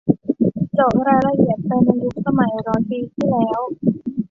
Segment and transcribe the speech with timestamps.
[0.75, 3.59] เจาะรายละเอียดไปในยุคสมัยร้อยปีที่แล้ว